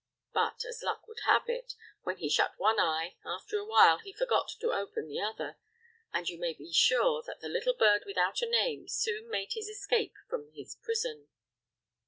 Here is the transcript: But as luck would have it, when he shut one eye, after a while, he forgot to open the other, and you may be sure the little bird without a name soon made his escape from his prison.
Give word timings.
But 0.33 0.65
as 0.65 0.81
luck 0.81 1.07
would 1.07 1.19
have 1.27 1.47
it, 1.47 1.75
when 2.01 2.17
he 2.17 2.27
shut 2.27 2.57
one 2.57 2.79
eye, 2.79 3.17
after 3.23 3.59
a 3.59 3.63
while, 3.63 3.99
he 3.99 4.11
forgot 4.11 4.49
to 4.59 4.71
open 4.73 5.07
the 5.07 5.21
other, 5.21 5.57
and 6.11 6.27
you 6.27 6.39
may 6.39 6.53
be 6.53 6.73
sure 6.73 7.21
the 7.21 7.47
little 7.47 7.75
bird 7.75 8.05
without 8.07 8.41
a 8.41 8.47
name 8.49 8.87
soon 8.87 9.29
made 9.29 9.53
his 9.53 9.69
escape 9.69 10.15
from 10.27 10.51
his 10.53 10.73
prison. 10.73 11.27